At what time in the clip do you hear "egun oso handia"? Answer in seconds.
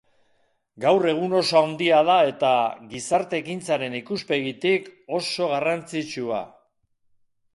1.09-1.99